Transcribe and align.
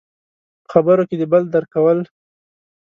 –په 0.61 0.67
خبرو 0.73 1.03
کې 1.09 1.15
د 1.19 1.23
بل 1.31 1.43
درک 1.53 1.69
کول. 1.75 1.99